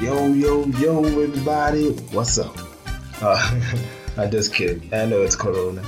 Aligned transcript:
Yo, 0.00 0.32
yo, 0.32 0.64
yo, 0.64 1.04
everybody, 1.04 1.90
what's 2.12 2.38
up? 2.38 2.56
Uh, 3.20 3.60
I 4.16 4.28
just 4.28 4.54
kidding. 4.54 4.88
I 4.94 5.04
know 5.04 5.20
it's 5.20 5.36
Corona. 5.36 5.82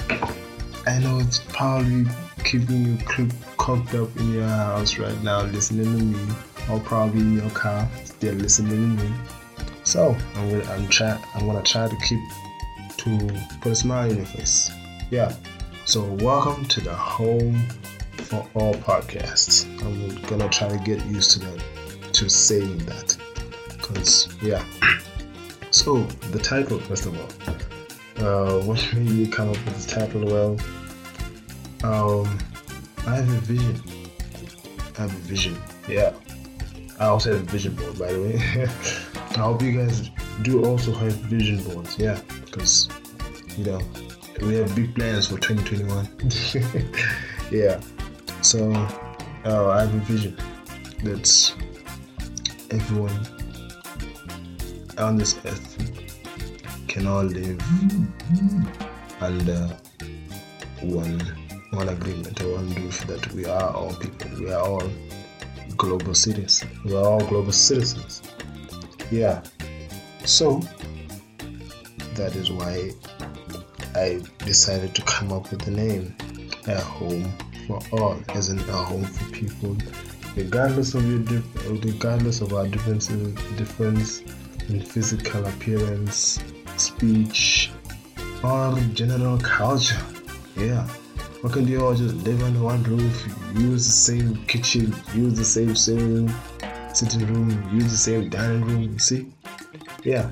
I 0.86 0.98
know 0.98 1.18
it's 1.18 1.38
probably 1.38 2.04
keeping 2.44 2.84
you 2.84 2.98
cooked 3.56 3.94
up 3.94 4.14
in 4.18 4.34
your 4.34 4.46
house 4.46 4.98
right 4.98 5.18
now, 5.22 5.44
listening 5.44 5.86
to 5.86 6.04
me, 6.04 6.34
or 6.70 6.78
probably 6.80 7.22
in 7.22 7.38
your 7.38 7.48
car, 7.52 7.88
still 8.04 8.34
listening 8.34 8.98
to 8.98 9.02
me. 9.02 9.14
So 9.84 10.14
I'm 10.34 10.50
gonna, 10.50 10.72
I'm 10.74 10.88
try, 10.88 11.18
I'm 11.34 11.46
gonna 11.46 11.62
try 11.62 11.88
to 11.88 11.96
keep 12.06 12.20
to 12.98 13.40
put 13.62 13.72
a 13.72 13.74
smile 13.74 14.10
on 14.10 14.16
your 14.16 14.26
face. 14.26 14.70
Yeah. 15.10 15.34
So 15.86 16.02
welcome 16.20 16.66
to 16.66 16.82
the 16.82 16.94
home 16.94 17.66
for 18.18 18.46
all 18.52 18.74
podcasts. 18.74 19.64
I'm 19.80 20.22
gonna 20.26 20.50
try 20.50 20.68
to 20.68 20.76
get 20.84 21.02
used 21.06 21.30
to 21.30 21.38
that, 21.38 21.64
to 22.12 22.28
saying 22.28 22.76
that 22.80 23.16
because 23.82 24.28
yeah. 24.40 24.64
So 25.70 26.02
the 26.30 26.38
title, 26.38 26.78
first 26.78 27.06
of 27.06 27.18
all, 27.18 28.26
uh, 28.26 28.60
what 28.64 28.86
made 28.94 29.10
me 29.10 29.26
come 29.26 29.50
up 29.50 29.56
with 29.64 29.86
the 29.86 29.94
title? 29.94 30.24
Well, 30.24 30.58
um, 31.82 32.38
I 33.06 33.16
have 33.16 33.28
a 33.28 33.40
vision. 33.40 33.82
I 34.98 35.02
have 35.02 35.12
a 35.12 35.18
vision. 35.18 35.60
Yeah. 35.88 36.12
I 37.00 37.06
also 37.06 37.32
have 37.32 37.42
a 37.42 37.50
vision 37.50 37.74
board, 37.74 37.98
by 37.98 38.12
the 38.12 38.20
way. 38.20 38.34
I 39.36 39.40
hope 39.40 39.62
you 39.62 39.72
guys 39.72 40.10
do 40.42 40.64
also 40.64 40.92
have 40.94 41.12
vision 41.14 41.62
boards. 41.64 41.98
Yeah, 41.98 42.20
because 42.44 42.88
you 43.56 43.64
know 43.64 43.80
we 44.40 44.54
have 44.56 44.74
big 44.76 44.94
plans 44.94 45.26
for 45.28 45.38
2021. 45.38 46.08
yeah. 47.50 47.80
So 48.42 48.70
uh, 49.44 49.68
I 49.70 49.80
have 49.80 49.94
a 49.94 49.98
vision 50.00 50.36
that's 51.02 51.54
everyone 52.70 53.41
on 54.98 55.16
this 55.16 55.36
earth 55.44 55.76
can 56.88 57.06
all 57.06 57.24
live 57.24 57.60
under 59.20 59.76
one 60.82 61.20
one 61.72 61.88
agreement 61.88 62.40
or 62.42 62.54
one 62.54 62.74
roof 62.74 63.06
that 63.06 63.32
we 63.32 63.46
are 63.46 63.70
all 63.70 63.94
people, 63.94 64.30
we 64.38 64.52
are 64.52 64.60
all 64.60 64.90
global 65.76 66.14
citizens. 66.14 66.70
We 66.84 66.94
are 66.94 67.04
all 67.04 67.26
global 67.26 67.52
citizens. 67.52 68.22
Yeah. 69.10 69.42
So 70.24 70.60
that 72.14 72.36
is 72.36 72.50
why 72.50 72.90
I 73.94 74.20
decided 74.38 74.94
to 74.94 75.02
come 75.02 75.32
up 75.32 75.50
with 75.50 75.62
the 75.62 75.70
name 75.70 76.14
A 76.66 76.78
Home 76.78 77.32
for 77.66 77.80
All, 77.92 78.18
as 78.30 78.50
in 78.50 78.58
a 78.58 78.72
home 78.72 79.04
for 79.04 79.32
people, 79.32 79.76
regardless 80.36 80.94
of 80.94 81.06
your 81.06 81.42
regardless 81.70 82.42
of 82.42 82.52
our 82.52 82.66
differences, 82.66 83.34
difference 83.56 84.22
in 84.68 84.80
physical 84.80 85.46
appearance, 85.46 86.40
speech, 86.76 87.70
or 88.42 88.76
general 88.94 89.38
culture. 89.38 90.00
Yeah. 90.56 90.86
Why 91.42 91.50
can't 91.52 91.68
you 91.68 91.84
all 91.84 91.94
just 91.94 92.14
live 92.16 92.42
under 92.42 92.60
one 92.60 92.82
roof, 92.84 93.26
use 93.54 93.86
the 93.86 93.92
same 93.92 94.36
kitchen, 94.46 94.94
use 95.14 95.36
the 95.36 95.44
same 95.44 95.74
sitting 95.74 96.32
sitting 96.94 97.26
room, 97.26 97.50
use 97.72 97.90
the 97.90 97.96
same 97.96 98.28
dining 98.28 98.64
room, 98.64 98.98
see? 98.98 99.26
Yeah. 100.04 100.30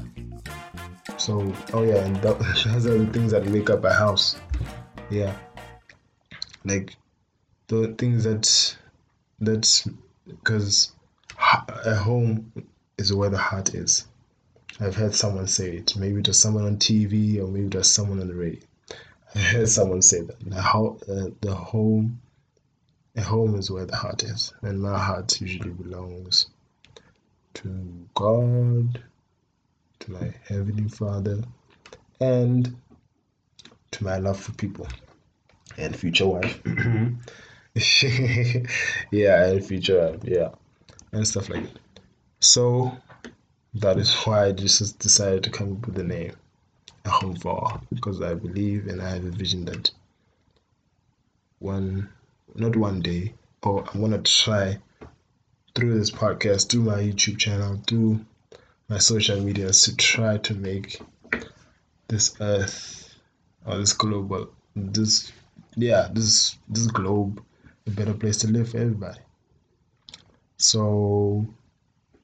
So, 1.16 1.52
oh 1.72 1.82
yeah, 1.82 2.04
and 2.04 2.16
those 2.22 2.86
are 2.86 2.98
the 2.98 3.06
things 3.12 3.32
that 3.32 3.46
make 3.46 3.70
up 3.70 3.84
a 3.84 3.92
house. 3.92 4.36
Yeah. 5.10 5.34
Like, 6.64 6.96
the 7.68 7.94
things 7.98 8.24
that, 8.24 8.76
that's, 9.40 9.88
because 10.26 10.92
a 11.84 11.94
home 11.94 12.52
is 12.98 13.12
where 13.12 13.30
the 13.30 13.38
heart 13.38 13.74
is. 13.74 14.06
I've 14.80 14.96
heard 14.96 15.14
someone 15.14 15.46
say 15.46 15.76
it. 15.76 15.94
Maybe 15.96 16.22
was 16.26 16.38
someone 16.38 16.64
on 16.64 16.78
TV 16.78 17.38
or 17.38 17.48
maybe 17.48 17.76
was 17.76 17.90
someone 17.90 18.20
on 18.20 18.28
the 18.28 18.34
radio. 18.34 18.60
I 19.34 19.38
heard 19.38 19.68
someone 19.68 20.00
say 20.00 20.22
that 20.22 20.40
the, 20.40 20.60
ho- 20.60 20.98
uh, 21.08 21.30
the 21.42 21.54
home, 21.54 22.20
a 23.14 23.20
home 23.20 23.56
is 23.56 23.70
where 23.70 23.84
the 23.84 23.96
heart 23.96 24.22
is, 24.22 24.54
and 24.62 24.80
my 24.80 24.98
heart 24.98 25.38
usually 25.40 25.70
belongs 25.70 26.46
to 27.54 28.06
God, 28.14 29.02
to 30.00 30.10
my 30.10 30.32
heavenly 30.48 30.88
Father, 30.88 31.42
and 32.20 32.74
to 33.90 34.04
my 34.04 34.16
love 34.16 34.40
for 34.40 34.52
people 34.52 34.88
and 35.76 35.94
future 35.94 36.26
wife. 36.26 36.58
yeah, 39.12 39.46
and 39.46 39.64
future 39.64 40.10
wife, 40.10 40.20
yeah, 40.24 40.48
and 41.12 41.28
stuff 41.28 41.50
like 41.50 41.64
that. 41.64 41.78
So 42.40 42.96
that 43.74 43.98
is 43.98 44.14
why 44.24 44.52
just 44.52 44.98
decided 44.98 45.44
to 45.44 45.50
come 45.50 45.72
up 45.72 45.86
with 45.86 45.94
the 45.94 46.04
name 46.04 46.32
A 47.04 47.10
Home 47.10 47.36
for 47.36 47.52
All 47.52 47.82
because 47.92 48.20
I 48.20 48.34
believe 48.34 48.88
and 48.88 49.00
I 49.00 49.10
have 49.10 49.24
a 49.24 49.30
vision 49.30 49.64
that 49.66 49.90
one, 51.60 52.08
not 52.54 52.74
one 52.74 53.00
day, 53.00 53.34
or 53.62 53.84
I'm 53.92 54.00
gonna 54.00 54.22
try 54.22 54.78
through 55.74 55.98
this 55.98 56.10
podcast, 56.10 56.70
through 56.70 56.82
my 56.82 56.98
YouTube 56.98 57.38
channel, 57.38 57.80
through 57.86 58.24
my 58.88 58.98
social 58.98 59.40
medias 59.40 59.82
to 59.82 59.96
try 59.96 60.38
to 60.38 60.54
make 60.54 61.00
this 62.08 62.34
earth 62.40 63.14
or 63.64 63.78
this 63.78 63.92
global 63.92 64.50
this 64.74 65.32
yeah 65.76 66.08
this 66.12 66.56
this 66.68 66.86
globe 66.88 67.42
a 67.86 67.90
better 67.90 68.14
place 68.14 68.38
to 68.38 68.48
live 68.48 68.70
for 68.70 68.78
everybody. 68.78 69.20
So 70.56 71.46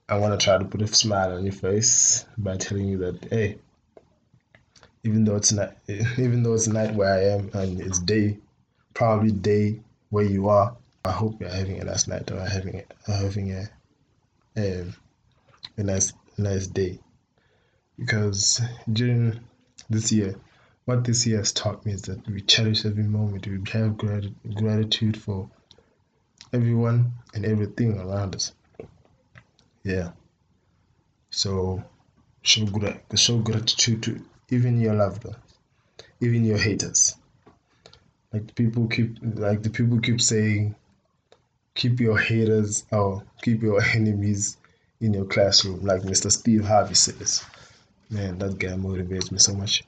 I 0.09 0.19
want 0.19 0.39
to 0.39 0.45
try 0.45 0.57
to 0.57 0.65
put 0.65 0.83
a 0.83 0.87
smile 0.87 1.33
on 1.33 1.43
your 1.43 1.53
face 1.53 2.25
by 2.39 2.57
telling 2.57 2.87
you 2.87 2.99
that 2.99 3.25
hey, 3.29 3.59
even 5.03 5.25
though 5.25 5.35
it's 5.35 5.51
night, 5.51 5.73
even 5.89 6.45
though 6.45 6.55
it's 6.55 6.69
night 6.69 6.95
where 6.95 7.13
I 7.13 7.25
am 7.35 7.51
and 7.55 7.81
it's 7.81 7.99
day, 7.99 8.39
probably 8.95 9.33
day 9.33 9.81
where 10.11 10.25
you 10.25 10.49
are. 10.49 10.77
I 11.05 11.11
hope 11.11 11.41
you're 11.41 11.51
having 11.51 11.81
a 11.81 11.85
nice 11.85 12.07
night 12.07 12.31
or 12.31 12.41
having 12.41 12.83
a, 13.07 13.13
having 13.13 13.53
a, 13.53 13.69
a, 14.57 14.85
a 15.77 15.83
nice 15.83 16.13
nice 16.39 16.69
day, 16.69 17.01
because 17.99 18.61
during 18.93 19.41
this 19.91 20.13
year, 20.13 20.37
what 20.85 21.03
this 21.03 21.27
year 21.27 21.39
has 21.39 21.53
taught 21.53 21.85
me 21.85 21.93
is 21.93 22.03
that 22.03 22.25
we 22.29 22.43
cherish 22.43 22.85
every 22.85 23.05
moment. 23.05 23.47
We 23.47 23.61
have 23.73 23.97
grat- 23.97 24.55
gratitude 24.55 25.17
for 25.17 25.51
everyone 26.53 27.13
and 27.35 27.45
everything 27.45 27.99
around 27.99 28.37
us. 28.37 28.53
Yeah. 29.87 30.11
So 31.31 31.85
show 32.43 32.67
gra- 32.67 33.01
show 33.15 33.39
gratitude 33.39 34.03
to 34.03 34.21
even 34.51 34.81
your 34.81 34.95
loved 34.95 35.25
ones, 35.25 35.37
even 36.21 36.45
your 36.45 36.59
haters. 36.59 37.15
Like 38.33 38.53
people 38.57 38.89
keep 38.89 39.19
like 39.23 39.63
the 39.63 39.71
people 39.71 40.01
keep 40.01 40.21
saying, 40.21 40.75
keep 41.77 42.01
your 42.01 42.19
haters 42.19 42.85
or 42.91 43.23
keep 43.43 43.63
your 43.63 43.81
enemies 43.81 44.57
in 45.01 45.15
your 45.15 45.27
classroom, 45.27 45.85
like 45.85 46.03
Mr. 46.03 46.33
Steve 46.33 46.65
Harvey 46.65 46.95
says. 46.95 47.45
Man, 48.11 48.39
that 48.39 48.59
guy 48.59 48.71
motivates 48.71 49.31
me 49.31 49.39
so 49.39 49.55
much. 49.55 49.85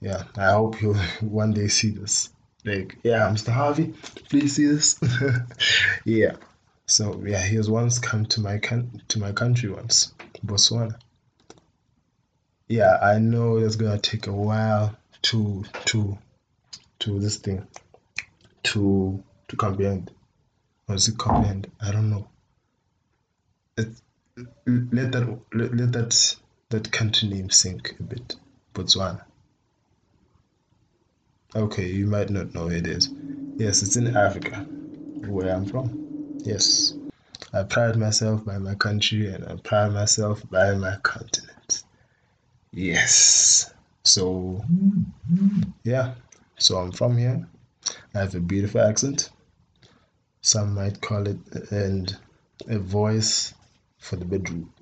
Yeah, 0.00 0.24
I 0.36 0.50
hope 0.50 0.82
you 0.82 0.94
one 1.20 1.52
day 1.52 1.68
see 1.68 1.90
this. 1.90 2.30
Like, 2.64 2.98
yeah, 3.04 3.30
Mr. 3.30 3.52
Harvey, 3.52 3.94
please 4.28 4.56
see 4.56 4.66
this. 4.66 4.98
yeah. 6.04 6.32
So 6.88 7.22
yeah, 7.24 7.42
he 7.42 7.56
has 7.56 7.68
once 7.68 7.98
come 7.98 8.24
to 8.26 8.40
my 8.40 8.58
con- 8.58 9.02
to 9.08 9.18
my 9.18 9.32
country 9.32 9.68
once, 9.68 10.14
Botswana. 10.44 10.98
Yeah, 12.66 12.96
I 13.02 13.18
know 13.18 13.58
it's 13.58 13.76
gonna 13.76 13.98
take 13.98 14.26
a 14.26 14.32
while 14.32 14.96
to 15.22 15.64
to 15.84 16.16
to 17.00 17.20
this 17.20 17.36
thing 17.36 17.68
to 18.64 19.22
to 19.48 19.56
comprehend. 19.56 20.10
Or 20.88 20.94
is 20.94 21.08
it 21.08 21.18
comprehend? 21.18 21.70
I 21.78 21.92
don't 21.92 22.08
know. 22.08 22.26
It, 23.76 23.88
let 24.66 25.12
that 25.12 25.38
let, 25.52 25.76
let 25.76 25.92
that 25.92 26.36
that 26.70 26.90
country 26.90 27.28
name 27.28 27.50
sink 27.50 27.96
a 28.00 28.02
bit. 28.02 28.36
Botswana. 28.72 29.24
Okay, 31.54 31.86
you 31.86 32.06
might 32.06 32.30
not 32.30 32.54
know 32.54 32.70
it 32.70 32.86
is. 32.86 33.10
Yes, 33.58 33.82
it's 33.82 33.96
in 33.96 34.16
Africa, 34.16 34.60
where 35.26 35.54
I'm 35.54 35.66
from. 35.66 36.07
Yes. 36.44 36.94
I 37.52 37.62
pride 37.62 37.96
myself 37.96 38.44
by 38.44 38.58
my 38.58 38.74
country 38.74 39.32
and 39.32 39.44
I 39.44 39.56
pride 39.56 39.92
myself 39.92 40.42
by 40.50 40.74
my 40.74 40.96
continent. 41.02 41.84
Yes. 42.72 43.72
So, 44.04 44.64
yeah. 45.84 46.14
So 46.58 46.78
I'm 46.78 46.92
from 46.92 47.16
here. 47.16 47.46
I 48.14 48.18
have 48.18 48.34
a 48.34 48.40
beautiful 48.40 48.80
accent. 48.80 49.30
Some 50.42 50.74
might 50.74 51.00
call 51.00 51.26
it 51.26 51.38
and 51.70 52.16
a 52.68 52.78
voice 52.78 53.54
for 53.98 54.16
the 54.16 54.24
bedroom. 54.24 54.72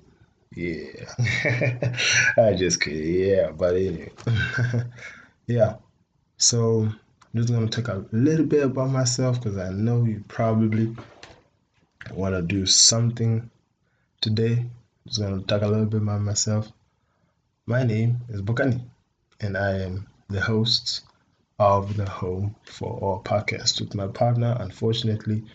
Yeah. 0.55 1.05
I 2.37 2.53
just 2.53 2.81
kidding. 2.81 3.29
Yeah, 3.29 3.51
but 3.51 3.75
anyway. 3.75 4.11
yeah. 5.47 5.75
So 6.37 6.81
I'm 6.81 6.99
just 7.35 7.53
gonna 7.53 7.67
talk 7.67 7.87
a 7.89 8.05
little 8.11 8.45
bit 8.45 8.63
about 8.63 8.89
myself 8.89 9.41
because 9.41 9.57
I 9.57 9.69
know 9.69 10.03
you 10.05 10.23
probably 10.27 10.95
want 12.13 12.35
to 12.35 12.41
do 12.41 12.65
something 12.65 13.49
today 14.21 14.65
just 15.07 15.21
gonna 15.21 15.41
talk 15.43 15.61
a 15.61 15.67
little 15.67 15.85
bit 15.85 16.01
about 16.01 16.19
myself. 16.19 16.69
My 17.65 17.83
name 17.83 18.17
is 18.27 18.41
Bokani, 18.41 18.81
and 19.39 19.55
I 19.55 19.79
am 19.79 20.05
the 20.27 20.41
host 20.41 21.05
of 21.57 21.95
the 21.95 22.09
Home 22.09 22.55
for 22.65 22.99
All 22.99 23.23
podcast 23.23 23.79
with 23.79 23.95
my 23.95 24.07
partner. 24.07 24.57
Unfortunately, 24.59 25.45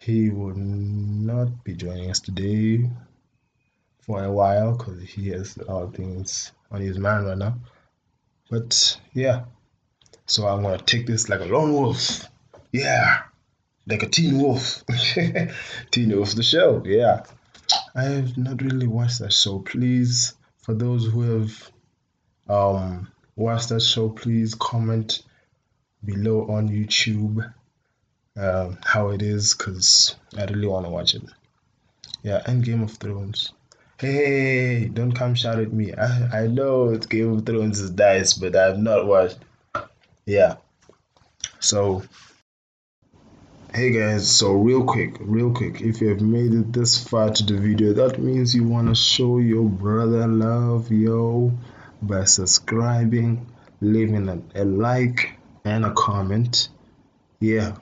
he 0.00 0.30
will 0.30 0.56
not 0.56 1.62
be 1.62 1.74
joining 1.74 2.10
us 2.10 2.18
today 2.18 2.90
for 4.00 4.24
a 4.24 4.32
while 4.32 4.76
because 4.76 5.00
he 5.02 5.28
has 5.28 5.56
a 5.56 5.70
lot 5.70 5.84
of 5.84 5.94
things 5.94 6.50
on 6.72 6.80
his 6.80 6.98
mind 6.98 7.26
right 7.26 7.38
now. 7.38 7.54
But 8.50 8.98
yeah, 9.14 9.44
so 10.26 10.48
I'm 10.48 10.62
gonna 10.62 10.78
take 10.78 11.06
this 11.06 11.28
like 11.28 11.40
a 11.40 11.44
lone 11.44 11.72
wolf. 11.72 12.26
Yeah, 12.72 13.22
like 13.88 14.02
a 14.02 14.08
teen 14.08 14.38
wolf. 14.38 14.84
teen 15.90 16.16
wolf, 16.16 16.34
the 16.34 16.42
show. 16.42 16.82
Yeah, 16.84 17.24
I 17.94 18.04
have 18.04 18.36
not 18.36 18.62
really 18.62 18.86
watched 18.86 19.20
that 19.20 19.32
show. 19.32 19.60
Please, 19.60 20.34
for 20.62 20.74
those 20.74 21.06
who 21.06 21.22
have 21.22 21.70
um 22.48 23.08
watched 23.36 23.70
that 23.70 23.82
show, 23.82 24.10
please 24.10 24.54
comment 24.54 25.22
below 26.04 26.48
on 26.48 26.68
YouTube 26.68 27.52
um, 28.38 28.78
how 28.84 29.10
it 29.10 29.22
is 29.22 29.54
because 29.54 30.14
I 30.36 30.44
really 30.44 30.68
want 30.68 30.86
to 30.86 30.90
watch 30.90 31.14
it. 31.14 31.22
Yeah, 32.22 32.42
and 32.46 32.64
Game 32.64 32.82
of 32.82 32.92
Thrones. 32.92 33.52
Hey, 33.98 34.84
don't 34.86 35.12
come 35.12 35.34
shout 35.34 35.58
at 35.58 35.72
me. 35.72 35.92
I, 35.92 36.44
I 36.44 36.46
know 36.46 36.96
Game 36.96 37.32
of 37.32 37.46
Thrones 37.46 37.80
is 37.80 37.90
nice, 37.90 38.34
but 38.34 38.54
I've 38.54 38.78
not 38.78 39.06
watched. 39.06 39.38
Yeah. 40.24 40.56
So, 41.58 42.04
hey 43.78 43.92
guys, 43.92 44.28
so 44.28 44.54
real 44.54 44.82
quick, 44.82 45.14
real 45.20 45.52
quick, 45.52 45.80
if 45.80 46.00
you 46.00 46.08
have 46.08 46.20
made 46.20 46.52
it 46.52 46.72
this 46.72 47.00
far 47.00 47.30
to 47.30 47.44
the 47.44 47.56
video, 47.56 47.92
that 47.92 48.18
means 48.18 48.52
you 48.52 48.64
want 48.64 48.88
to 48.88 48.94
show 48.96 49.38
your 49.38 49.68
brother 49.68 50.26
love, 50.26 50.90
yo, 50.90 51.56
by 52.02 52.24
subscribing, 52.24 53.46
leaving 53.80 54.28
a, 54.28 54.42
a 54.60 54.64
like, 54.64 55.38
and 55.64 55.84
a 55.84 55.92
comment. 55.92 56.70
Yeah, 57.38 57.76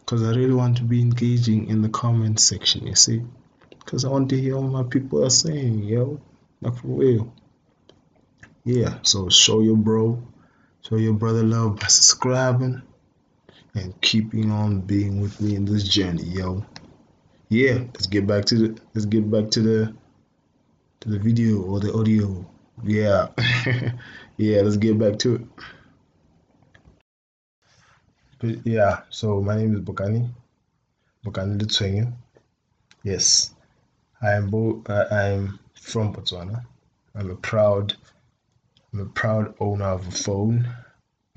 because 0.00 0.22
I 0.22 0.30
really 0.30 0.54
want 0.54 0.78
to 0.78 0.84
be 0.84 1.02
engaging 1.02 1.68
in 1.68 1.82
the 1.82 1.90
comment 1.90 2.40
section, 2.40 2.86
you 2.86 2.94
see. 2.94 3.20
Because 3.68 4.06
I 4.06 4.08
want 4.08 4.30
to 4.30 4.40
hear 4.40 4.56
what 4.56 4.72
my 4.72 4.88
people 4.88 5.22
are 5.22 5.28
saying, 5.28 5.84
yo. 5.84 6.18
Like 6.62 6.78
for 6.78 6.88
real. 6.88 7.30
Yeah, 8.64 9.00
so 9.02 9.28
show 9.28 9.60
your 9.60 9.76
bro, 9.76 10.22
show 10.80 10.96
your 10.96 11.12
brother 11.12 11.42
love 11.42 11.78
by 11.78 11.88
subscribing 11.88 12.80
and 13.74 13.98
keeping 14.00 14.50
on 14.50 14.80
being 14.80 15.20
with 15.20 15.40
me 15.40 15.54
in 15.54 15.64
this 15.64 15.84
journey, 15.88 16.24
yo. 16.24 16.64
Yeah, 17.48 17.84
let's 17.94 18.06
get 18.06 18.26
back 18.26 18.44
to 18.46 18.56
the 18.56 18.80
let's 18.94 19.06
get 19.06 19.30
back 19.30 19.50
to 19.50 19.60
the 19.60 19.94
to 21.00 21.08
the 21.08 21.18
video 21.18 21.62
or 21.62 21.80
the 21.80 21.92
audio. 21.92 22.46
Yeah. 22.84 23.28
yeah, 24.36 24.62
let's 24.62 24.76
get 24.76 24.98
back 24.98 25.18
to 25.20 25.34
it. 25.36 25.42
But 28.38 28.66
yeah, 28.66 29.02
so 29.10 29.40
my 29.40 29.56
name 29.56 29.74
is 29.74 29.80
Bokani. 29.80 30.28
Bokani 31.24 31.60
Lutwenyu. 31.60 32.12
Yes. 33.02 33.54
I 34.20 34.32
am 34.32 34.50
bo- 34.50 34.82
uh, 34.88 35.06
I'm 35.10 35.58
from 35.74 36.14
Botswana. 36.14 36.64
I'm 37.14 37.30
a 37.30 37.36
proud 37.36 37.94
I'm 38.92 39.00
a 39.00 39.06
proud 39.06 39.54
owner 39.58 39.86
of 39.86 40.06
a 40.06 40.10
phone. 40.10 40.68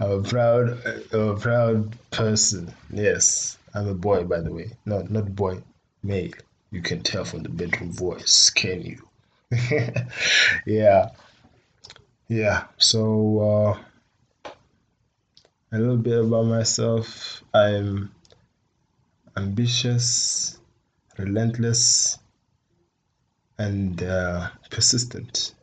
I'm 0.00 0.10
a 0.10 0.22
proud 0.22 0.80
I'm 1.12 1.28
a 1.28 1.36
proud 1.36 1.96
person. 2.10 2.72
Yes. 2.90 3.58
I'm 3.74 3.88
a 3.88 3.94
boy 3.94 4.24
by 4.24 4.40
the 4.40 4.52
way. 4.52 4.72
No, 4.84 5.02
not 5.02 5.34
boy, 5.34 5.62
male. 6.02 6.32
You 6.70 6.82
can 6.82 7.02
tell 7.02 7.24
from 7.24 7.42
the 7.42 7.48
bedroom 7.48 7.92
voice, 7.92 8.50
can 8.50 8.82
you? 8.82 9.08
yeah. 10.66 11.10
Yeah. 12.28 12.64
So 12.78 13.40
uh 13.40 13.78
a 15.72 15.78
little 15.78 15.96
bit 15.96 16.20
about 16.20 16.44
myself. 16.44 17.42
I'm 17.54 18.12
ambitious, 19.36 20.58
relentless, 21.18 22.18
and 23.58 24.02
uh, 24.02 24.50
persistent. 24.70 25.54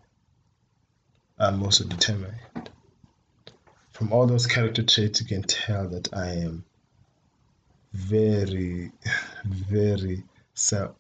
I'm 1.40 1.64
also 1.64 1.86
determined. 1.86 2.36
From 3.92 4.12
all 4.12 4.28
those 4.28 4.48
character 4.48 4.84
traits, 4.84 5.22
you 5.22 5.28
can 5.28 5.44
tell 5.44 5.88
that 5.90 6.14
I 6.14 6.30
am 6.32 6.66
very, 7.94 8.92
very 9.46 10.24
self 10.54 10.92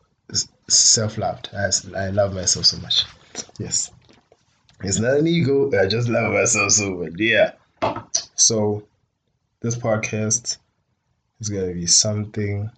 self 0.68 1.18
loved. 1.18 1.50
I, 1.53 1.69
I 1.97 2.09
love 2.09 2.33
myself 2.33 2.65
so 2.65 2.77
much. 2.77 3.06
Yes. 3.57 3.91
It's 4.83 5.00
not 5.00 5.18
an 5.18 5.27
ego. 5.27 5.71
I 5.77 5.88
just 5.88 6.07
love 6.07 6.31
myself 6.31 6.71
so 6.71 6.91
much. 6.91 7.13
Yeah. 7.18 7.53
So 8.36 8.83
this 9.62 9.75
podcast 9.75 10.57
is 11.39 11.50
going 11.50 11.68
to 11.68 11.74
be 11.74 11.88
something 11.88 12.69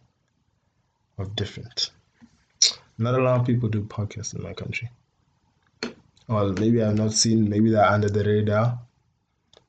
of 1.18 1.36
different. 1.36 1.92
Not 2.98 3.16
a 3.16 3.24
lot 3.24 3.40
of 3.40 3.46
people 3.46 3.70
do 3.70 3.82
podcasts 3.84 4.36
in 4.36 4.42
my 4.42 4.54
country. 4.54 4.90
Well, 6.32 6.54
maybe 6.54 6.82
I've 6.82 6.96
not 6.96 7.12
seen, 7.12 7.50
maybe 7.50 7.72
they're 7.72 7.84
under 7.84 8.08
the 8.08 8.24
radar. 8.24 8.80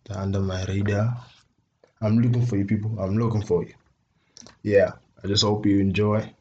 They're 0.05 0.17
under 0.17 0.39
my 0.39 0.65
radar. 0.67 1.17
I'm 2.01 2.21
looking 2.21 2.47
for 2.47 2.57
you 2.57 2.65
people. 2.65 3.01
I'm 3.01 3.19
looking 3.19 3.43
for 3.43 3.65
you. 3.65 3.75
Yeah, 4.63 4.93
I 5.25 5.27
just 5.27 5.43
hope 5.43 5.67
you 5.67 5.81
enjoy 5.81 6.33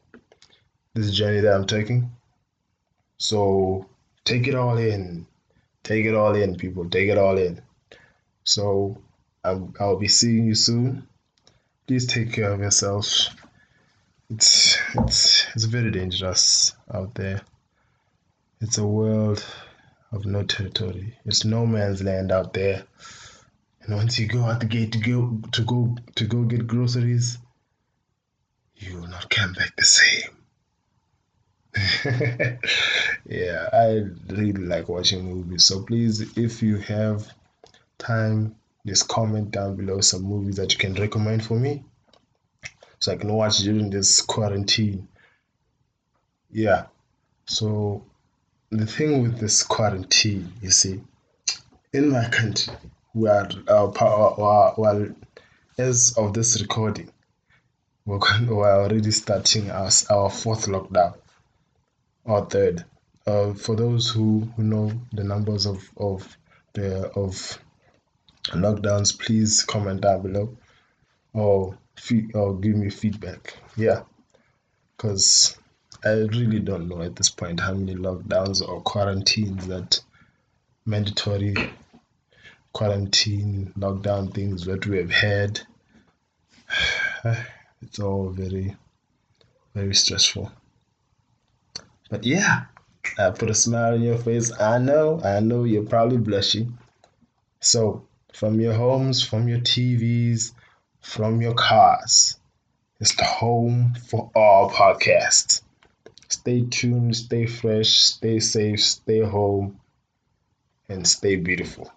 this 0.94 1.10
journey 1.12 1.40
that 1.40 1.52
I'm 1.52 1.66
taking. 1.66 2.12
So 3.18 3.88
take 4.24 4.46
it 4.46 4.54
all 4.54 4.78
in. 4.78 5.26
Take 5.82 6.06
it 6.06 6.14
all 6.14 6.36
in, 6.36 6.54
people. 6.54 6.88
Take 6.88 7.08
it 7.08 7.18
all 7.18 7.36
in. 7.36 7.60
So 8.44 8.98
I'll, 9.42 9.74
I'll 9.80 9.98
be 9.98 10.06
seeing 10.06 10.46
you 10.46 10.54
soon. 10.54 11.08
Please 11.88 12.06
take 12.06 12.32
care 12.32 12.52
of 12.52 12.60
yourself. 12.60 13.26
It's 14.30 14.78
it's 14.94 15.46
it's 15.56 15.64
very 15.64 15.90
dangerous 15.90 16.76
out 16.94 17.12
there. 17.16 17.40
It's 18.60 18.78
a 18.78 18.86
world 18.86 19.44
of 20.12 20.26
no 20.26 20.42
territory. 20.42 21.18
It's 21.24 21.44
no 21.44 21.66
man's 21.66 22.02
land 22.02 22.30
out 22.30 22.52
there. 22.52 22.84
And 23.82 23.96
once 23.96 24.18
you 24.18 24.28
go 24.28 24.42
out 24.44 24.60
the 24.60 24.66
gate 24.66 24.92
to 24.92 24.98
go 24.98 25.40
to 25.52 25.62
go 25.62 25.96
to 26.14 26.24
go 26.26 26.44
get 26.44 26.66
groceries, 26.66 27.38
you 28.76 28.96
will 29.00 29.08
not 29.08 29.28
come 29.30 29.52
back 29.54 29.74
the 29.76 29.84
same. 29.84 30.30
yeah, 33.26 33.68
I 33.72 34.02
really 34.32 34.52
like 34.52 34.88
watching 34.88 35.24
movies. 35.24 35.64
So 35.64 35.82
please, 35.82 36.36
if 36.36 36.62
you 36.62 36.76
have 36.78 37.26
time, 37.98 38.56
just 38.86 39.08
comment 39.08 39.50
down 39.50 39.76
below 39.76 40.00
some 40.00 40.22
movies 40.22 40.56
that 40.56 40.72
you 40.72 40.78
can 40.78 40.94
recommend 40.94 41.44
for 41.44 41.58
me 41.58 41.84
so 43.02 43.12
I 43.12 43.16
can 43.16 43.32
watch 43.32 43.58
during 43.58 43.90
this 43.90 44.20
quarantine. 44.20 45.08
Yeah. 46.52 46.86
So 47.46 48.04
the 48.72 48.86
thing 48.86 49.22
with 49.22 49.38
this 49.38 49.62
quarantine, 49.62 50.50
you 50.62 50.70
see, 50.70 51.00
in 51.92 52.08
my 52.10 52.26
country, 52.30 52.72
we 53.12 53.28
are 53.28 53.46
uh, 53.68 55.06
as 55.78 56.14
of 56.16 56.32
this 56.32 56.58
recording, 56.60 57.10
we're, 58.06 58.18
already 58.18 59.10
starting 59.10 59.70
our, 59.70 59.90
our 60.08 60.30
fourth 60.30 60.66
lockdown 60.66 61.14
or 62.24 62.46
third. 62.46 62.84
Uh, 63.26 63.52
for 63.52 63.76
those 63.76 64.08
who, 64.08 64.40
who 64.56 64.64
know 64.64 64.90
the 65.12 65.22
numbers 65.22 65.66
of, 65.66 65.88
of 65.98 66.36
the 66.72 67.08
of 67.10 67.58
lockdowns, 68.48 69.16
please 69.16 69.62
comment 69.62 70.00
down 70.00 70.22
below 70.22 70.56
or 71.34 71.78
or 72.34 72.58
give 72.58 72.74
me 72.74 72.90
feedback. 72.90 73.54
Yeah, 73.76 74.02
because 74.96 75.56
I 76.04 76.12
really 76.12 76.58
don't 76.58 76.88
know 76.88 77.02
at 77.02 77.14
this 77.14 77.30
point 77.30 77.60
how 77.60 77.74
many 77.74 77.94
lockdowns 77.94 78.66
or 78.66 78.80
quarantines 78.80 79.68
that 79.68 80.00
mandatory 80.84 81.54
quarantine 82.72 83.72
lockdown 83.78 84.34
things 84.34 84.64
that 84.64 84.86
we 84.86 84.98
have 84.98 85.10
had. 85.10 85.60
It's 87.82 87.98
all 87.98 88.30
very, 88.30 88.76
very 89.74 89.94
stressful. 89.94 90.52
But 92.10 92.24
yeah, 92.24 92.66
I 93.18 93.30
put 93.30 93.50
a 93.50 93.54
smile 93.54 93.94
on 93.94 94.02
your 94.02 94.18
face. 94.18 94.52
I 94.58 94.78
know, 94.78 95.20
I 95.22 95.40
know 95.40 95.64
you're 95.64 95.82
probably 95.84 96.18
blushing. 96.18 96.78
So 97.60 98.06
from 98.32 98.60
your 98.60 98.74
homes, 98.74 99.22
from 99.22 99.48
your 99.48 99.58
TVs, 99.58 100.52
from 101.00 101.42
your 101.42 101.54
cars. 101.54 102.36
It's 103.00 103.16
the 103.16 103.24
home 103.24 103.94
for 104.08 104.30
all 104.34 104.70
podcasts. 104.70 105.62
Stay 106.32 106.62
tuned, 106.62 107.14
stay 107.14 107.44
fresh, 107.44 107.90
stay 107.90 108.40
safe, 108.40 108.80
stay 108.80 109.20
home, 109.20 109.78
and 110.88 111.06
stay 111.06 111.36
beautiful. 111.36 111.92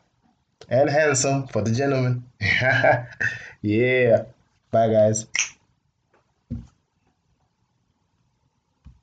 And 0.68 0.90
handsome 0.90 1.48
for 1.48 1.62
the 1.62 1.72
gentlemen. 1.72 2.26
yeah. 3.62 4.26
Bye, 4.72 4.90
guys. 4.90 5.28